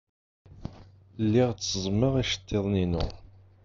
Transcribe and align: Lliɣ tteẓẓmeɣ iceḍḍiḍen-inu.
Lliɣ 1.23 1.49
tteẓẓmeɣ 1.53 2.13
iceḍḍiḍen-inu. 2.21 3.03